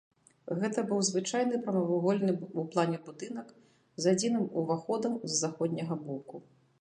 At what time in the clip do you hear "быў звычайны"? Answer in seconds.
0.91-1.57